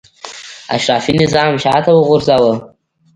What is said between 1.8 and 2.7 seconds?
وغورځاوه.